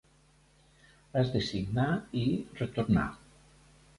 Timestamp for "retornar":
2.61-3.07